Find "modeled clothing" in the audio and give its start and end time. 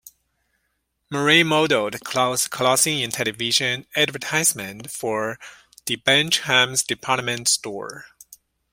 1.43-3.01